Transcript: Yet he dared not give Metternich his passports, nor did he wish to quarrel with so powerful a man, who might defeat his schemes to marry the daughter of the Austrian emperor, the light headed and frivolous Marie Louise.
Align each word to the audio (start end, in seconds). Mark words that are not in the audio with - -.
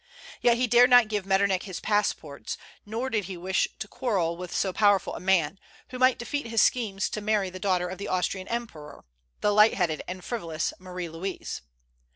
Yet 0.41 0.57
he 0.57 0.65
dared 0.65 0.89
not 0.89 1.09
give 1.09 1.27
Metternich 1.27 1.65
his 1.65 1.79
passports, 1.79 2.57
nor 2.87 3.11
did 3.11 3.25
he 3.25 3.37
wish 3.37 3.67
to 3.77 3.87
quarrel 3.87 4.35
with 4.35 4.51
so 4.51 4.73
powerful 4.73 5.13
a 5.15 5.19
man, 5.19 5.59
who 5.89 5.99
might 5.99 6.17
defeat 6.17 6.47
his 6.47 6.59
schemes 6.59 7.07
to 7.11 7.21
marry 7.21 7.51
the 7.51 7.59
daughter 7.59 7.87
of 7.87 7.99
the 7.99 8.07
Austrian 8.07 8.47
emperor, 8.47 9.05
the 9.41 9.53
light 9.53 9.75
headed 9.75 10.01
and 10.07 10.23
frivolous 10.25 10.73
Marie 10.79 11.07
Louise. 11.07 11.61